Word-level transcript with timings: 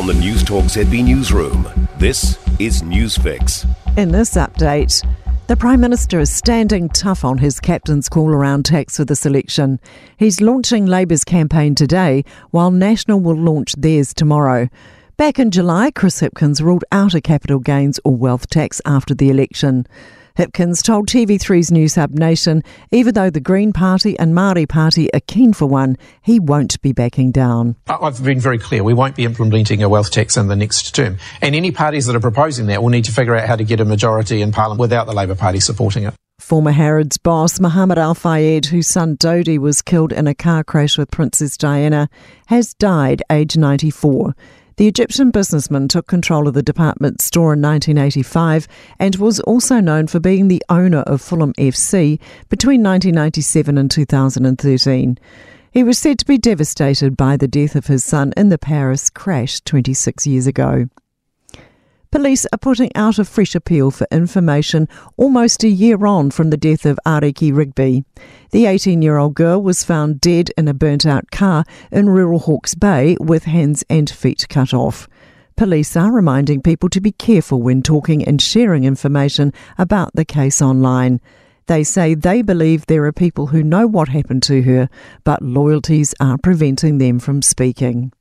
From 0.00 0.06
the 0.06 0.14
Newstalk 0.14 0.62
ZB 0.62 1.04
Newsroom, 1.04 1.68
this 1.98 2.38
is 2.58 2.80
Newsfix. 2.80 3.66
In 3.98 4.12
this 4.12 4.30
update, 4.30 5.06
the 5.46 5.58
Prime 5.58 5.78
Minister 5.82 6.18
is 6.18 6.34
standing 6.34 6.88
tough 6.88 7.22
on 7.22 7.36
his 7.36 7.60
captain's 7.60 8.08
call 8.08 8.30
around 8.30 8.64
tax 8.64 8.96
for 8.96 9.04
this 9.04 9.26
election. 9.26 9.78
He's 10.16 10.40
launching 10.40 10.86
Labour's 10.86 11.22
campaign 11.22 11.74
today, 11.74 12.24
while 12.50 12.70
National 12.70 13.20
will 13.20 13.36
launch 13.36 13.74
theirs 13.76 14.14
tomorrow. 14.14 14.70
Back 15.18 15.38
in 15.38 15.50
July, 15.50 15.90
Chris 15.90 16.22
Hipkins 16.22 16.62
ruled 16.62 16.86
out 16.90 17.12
a 17.12 17.20
capital 17.20 17.58
gains 17.58 18.00
or 18.02 18.16
wealth 18.16 18.48
tax 18.48 18.80
after 18.86 19.14
the 19.14 19.28
election. 19.28 19.86
Hipkins 20.36 20.82
told 20.82 21.08
TV3's 21.08 21.70
Newshub 21.70 22.10
Nation, 22.10 22.62
even 22.90 23.14
though 23.14 23.30
the 23.30 23.40
Green 23.40 23.72
Party 23.72 24.18
and 24.18 24.34
Māori 24.34 24.68
Party 24.68 25.12
are 25.12 25.20
keen 25.20 25.52
for 25.52 25.66
one, 25.66 25.96
he 26.22 26.38
won't 26.38 26.80
be 26.82 26.92
backing 26.92 27.30
down. 27.32 27.76
I've 27.88 28.22
been 28.22 28.40
very 28.40 28.58
clear. 28.58 28.82
We 28.84 28.94
won't 28.94 29.16
be 29.16 29.24
implementing 29.24 29.82
a 29.82 29.88
wealth 29.88 30.10
tax 30.10 30.36
in 30.36 30.48
the 30.48 30.56
next 30.56 30.94
term. 30.94 31.18
And 31.42 31.54
any 31.54 31.72
parties 31.72 32.06
that 32.06 32.16
are 32.16 32.20
proposing 32.20 32.66
that 32.66 32.82
will 32.82 32.90
need 32.90 33.04
to 33.04 33.12
figure 33.12 33.34
out 33.34 33.48
how 33.48 33.56
to 33.56 33.64
get 33.64 33.80
a 33.80 33.84
majority 33.84 34.42
in 34.42 34.52
Parliament 34.52 34.80
without 34.80 35.06
the 35.06 35.12
Labour 35.12 35.34
Party 35.34 35.60
supporting 35.60 36.04
it. 36.04 36.14
Former 36.40 36.72
Harrods 36.72 37.18
boss 37.18 37.60
Mohammed 37.60 37.98
Al 37.98 38.14
Fayed, 38.14 38.66
whose 38.66 38.88
son 38.88 39.16
Dodi 39.16 39.58
was 39.58 39.82
killed 39.82 40.10
in 40.10 40.26
a 40.26 40.34
car 40.34 40.64
crash 40.64 40.96
with 40.96 41.10
Princess 41.10 41.56
Diana, 41.56 42.08
has 42.46 42.72
died 42.74 43.22
aged 43.30 43.58
94. 43.58 44.34
The 44.80 44.88
Egyptian 44.88 45.30
businessman 45.30 45.88
took 45.88 46.06
control 46.06 46.48
of 46.48 46.54
the 46.54 46.62
department 46.62 47.20
store 47.20 47.52
in 47.52 47.60
1985 47.60 48.66
and 48.98 49.14
was 49.16 49.38
also 49.40 49.78
known 49.78 50.06
for 50.06 50.20
being 50.20 50.48
the 50.48 50.64
owner 50.70 51.00
of 51.00 51.20
Fulham 51.20 51.52
FC 51.58 52.18
between 52.48 52.82
1997 52.82 53.76
and 53.76 53.90
2013. 53.90 55.18
He 55.70 55.84
was 55.84 55.98
said 55.98 56.18
to 56.20 56.24
be 56.24 56.38
devastated 56.38 57.14
by 57.14 57.36
the 57.36 57.46
death 57.46 57.76
of 57.76 57.88
his 57.88 58.04
son 58.04 58.32
in 58.38 58.48
the 58.48 58.56
Paris 58.56 59.10
crash 59.10 59.60
26 59.60 60.26
years 60.26 60.46
ago. 60.46 60.88
Police 62.12 62.44
are 62.52 62.58
putting 62.58 62.90
out 62.96 63.20
a 63.20 63.24
fresh 63.24 63.54
appeal 63.54 63.92
for 63.92 64.04
information 64.10 64.88
almost 65.16 65.62
a 65.62 65.68
year 65.68 66.04
on 66.04 66.32
from 66.32 66.50
the 66.50 66.56
death 66.56 66.84
of 66.84 66.98
Ariki 67.06 67.54
Rigby. 67.54 68.04
The 68.50 68.66
18 68.66 69.00
year 69.00 69.16
old 69.16 69.34
girl 69.34 69.62
was 69.62 69.84
found 69.84 70.20
dead 70.20 70.50
in 70.58 70.66
a 70.66 70.74
burnt 70.74 71.06
out 71.06 71.30
car 71.30 71.64
in 71.92 72.08
rural 72.08 72.40
Hawke's 72.40 72.74
Bay 72.74 73.16
with 73.20 73.44
hands 73.44 73.84
and 73.88 74.10
feet 74.10 74.48
cut 74.48 74.74
off. 74.74 75.08
Police 75.54 75.96
are 75.96 76.10
reminding 76.10 76.62
people 76.62 76.88
to 76.88 77.00
be 77.00 77.12
careful 77.12 77.62
when 77.62 77.80
talking 77.80 78.24
and 78.24 78.42
sharing 78.42 78.82
information 78.82 79.52
about 79.78 80.10
the 80.14 80.24
case 80.24 80.60
online. 80.60 81.20
They 81.66 81.84
say 81.84 82.14
they 82.14 82.42
believe 82.42 82.86
there 82.86 83.04
are 83.04 83.12
people 83.12 83.46
who 83.46 83.62
know 83.62 83.86
what 83.86 84.08
happened 84.08 84.42
to 84.44 84.62
her, 84.62 84.88
but 85.22 85.42
loyalties 85.42 86.12
are 86.18 86.38
preventing 86.38 86.98
them 86.98 87.20
from 87.20 87.40
speaking. 87.40 88.12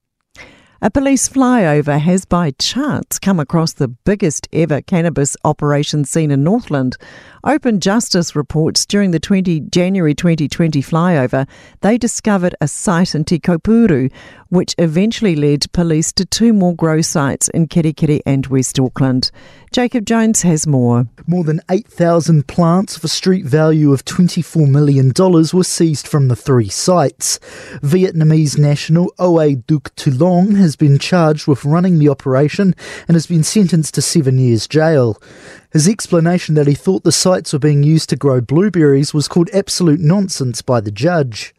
A 0.82 0.90
police 0.90 1.28
flyover 1.28 2.00
has 2.00 2.24
by 2.24 2.52
chance 2.52 3.20
come 3.20 3.38
across 3.38 3.74
the 3.74 3.90
biggest 3.90 4.48
ever 4.54 4.82
cannabis 4.82 5.36
operation 5.44 6.06
seen 6.06 6.32
in 6.32 6.42
Northland. 6.42 6.96
Open 7.44 7.82
Justice 7.82 8.34
reports 8.34 8.86
during 8.86 9.12
the 9.12 9.20
20 9.20 9.60
January 9.72 10.16
2020 10.16 10.82
flyover, 10.82 11.48
they 11.82 11.98
discovered 11.98 12.56
a 12.62 12.68
site 12.70 13.14
in 13.14 13.26
Tikopuru, 13.26 14.10
which 14.48 14.74
eventually 14.78 15.36
led 15.36 15.72
police 15.74 16.14
to 16.14 16.26
two 16.26 16.54
more 16.54 16.76
grow 16.76 17.02
sites 17.02 17.50
in 17.50 17.68
Kerikeri 17.68 18.22
and 18.26 18.48
West 18.48 18.80
Auckland. 18.80 19.32
Jacob 19.72 20.06
Jones 20.06 20.42
has 20.42 20.66
more. 20.66 21.06
More 21.28 21.44
than 21.44 21.62
8,000 21.70 22.48
plants 22.48 22.98
of 22.98 23.04
a 23.04 23.08
street 23.08 23.46
value 23.46 23.94
of 23.94 24.04
$24 24.06 24.68
million 24.68 25.14
were 25.54 25.64
seized 25.64 26.08
from 26.08 26.28
the 26.28 26.36
three 26.36 26.70
sites. 26.70 27.38
Vietnamese 27.84 28.58
national 28.58 29.14
Oe 29.20 29.56
Duc 29.56 29.92
Long 30.08 30.56
has 30.56 30.69
been 30.76 31.00
charged 31.00 31.48
with 31.48 31.66
running 31.66 32.00
the 32.00 32.10
operation 32.10 32.76
and 33.08 33.16
has 33.16 33.28
been 33.28 33.44
sentenced 33.44 33.94
to 33.96 34.02
seven 34.02 34.38
years 34.38 34.68
jail. 34.68 35.22
His 35.72 35.88
explanation 35.88 36.56
that 36.56 36.68
he 36.68 36.74
thought 36.74 37.04
the 37.04 37.12
sites 37.12 37.54
were 37.54 37.60
being 37.60 37.84
used 37.84 38.10
to 38.10 38.16
grow 38.16 38.42
blueberries 38.42 39.14
was 39.14 39.28
called 39.28 39.50
absolute 39.54 40.00
nonsense 40.00 40.62
by 40.62 40.82
the 40.82 40.92
judge. 40.92 41.54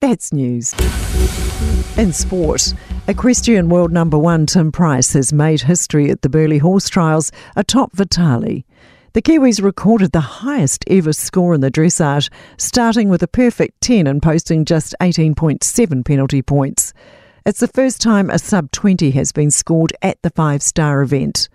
That's 0.00 0.32
news. 0.32 0.74
In 1.96 2.12
sport, 2.12 2.74
equestrian 3.08 3.68
world 3.70 3.90
number 3.90 4.18
one 4.18 4.44
Tim 4.46 4.70
Price 4.70 5.14
has 5.14 5.32
made 5.32 5.62
history 5.62 6.10
at 6.10 6.22
the 6.22 6.28
Burghley 6.28 6.58
Horse 6.58 6.88
Trials 6.88 7.32
atop 7.56 7.92
Vitali. 7.94 8.66
The 9.16 9.22
Kiwis 9.22 9.62
recorded 9.62 10.12
the 10.12 10.20
highest 10.20 10.84
ever 10.88 11.14
score 11.14 11.54
in 11.54 11.62
the 11.62 11.70
dressage, 11.70 12.30
starting 12.58 13.08
with 13.08 13.22
a 13.22 13.26
perfect 13.26 13.80
10 13.80 14.06
and 14.06 14.22
posting 14.22 14.66
just 14.66 14.94
18.7 15.00 16.04
penalty 16.04 16.42
points. 16.42 16.92
It's 17.46 17.60
the 17.60 17.68
first 17.68 18.00
time 18.00 18.28
a 18.28 18.40
sub 18.40 18.72
20 18.72 19.12
has 19.12 19.30
been 19.30 19.52
scored 19.52 19.92
at 20.02 20.20
the 20.22 20.30
five 20.30 20.64
star 20.64 21.00
event. 21.00 21.48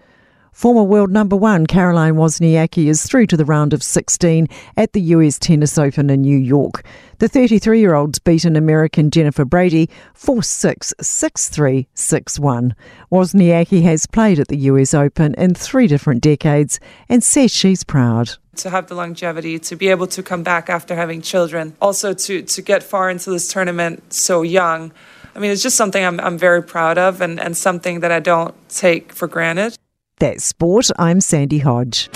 Former 0.54 0.84
world 0.84 1.12
number 1.12 1.36
one 1.36 1.68
Caroline 1.68 2.14
Wozniacki 2.14 2.86
is 2.86 3.04
through 3.04 3.28
to 3.28 3.36
the 3.36 3.44
round 3.44 3.74
of 3.74 3.84
16 3.84 4.48
at 4.78 4.94
the 4.94 5.02
US 5.02 5.38
Tennis 5.38 5.78
Open 5.78 6.10
in 6.10 6.22
New 6.22 6.38
York. 6.38 6.86
The 7.18 7.28
33 7.28 7.82
year 7.82 7.94
old's 7.94 8.20
beaten 8.20 8.56
American 8.56 9.12
Jennifer 9.12 9.44
Brady 9.44 9.90
4 10.14 10.42
6 10.42 10.94
6 11.02 11.50
3 11.50 11.88
6 11.94 12.40
1. 12.40 12.76
Wozniacki 13.12 13.84
has 13.84 14.06
played 14.06 14.40
at 14.40 14.48
the 14.48 14.60
US 14.60 14.94
Open 14.94 15.34
in 15.34 15.54
three 15.54 15.88
different 15.88 16.22
decades 16.22 16.80
and 17.10 17.22
says 17.22 17.52
she's 17.52 17.84
proud 17.84 18.38
to 18.56 18.70
have 18.70 18.88
the 18.88 18.96
longevity 18.96 19.60
to 19.60 19.76
be 19.76 19.90
able 19.90 20.08
to 20.08 20.24
come 20.24 20.42
back 20.42 20.70
after 20.70 20.96
having 20.96 21.22
children 21.22 21.76
also 21.82 22.14
to 22.14 22.44
to 22.44 22.62
get 22.62 22.82
far 22.82 23.10
into 23.10 23.30
this 23.30 23.52
tournament 23.52 24.14
so 24.14 24.42
young 24.42 24.94
i 25.36 25.40
mean 25.40 25.52
it's 25.52 25.64
just 25.64 25.78
something 25.78 26.04
i'm, 26.04 26.20
I'm 26.20 26.38
very 26.38 26.64
proud 26.64 26.98
of 26.98 27.22
and, 27.22 27.40
and 27.40 27.56
something 27.56 28.02
that 28.02 28.12
i 28.12 28.20
don't 28.20 28.56
take 28.70 29.14
for 29.14 29.28
granted 29.28 29.78
that's 30.22 30.46
sport. 30.46 30.92
I'm 31.00 31.20
Sandy 31.20 31.58
Hodge. 31.58 32.08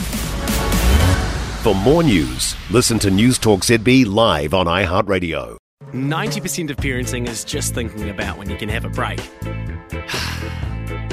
For 1.64 1.74
more 1.74 2.04
news, 2.04 2.56
listen 2.70 3.00
to 3.00 3.10
Newstalk 3.10 3.62
ZB 3.64 4.06
live 4.06 4.54
on 4.54 4.68
iHeartRadio. 4.68 5.58
90% 5.92 6.70
of 6.70 6.78
parenting 6.78 7.28
is 7.28 7.44
just 7.44 7.74
thinking 7.74 8.12
about 8.12 8.38
when 8.38 8.48
you 8.48 8.58
can 8.58 8.70
have 8.70 8.86
a 8.86 8.90
break. 8.90 9.20